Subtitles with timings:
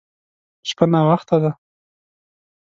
[0.69, 1.51] شپه ناوخته ده.